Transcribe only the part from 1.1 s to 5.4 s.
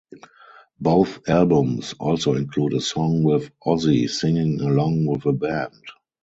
albums also include a song with Ozzy singing along with a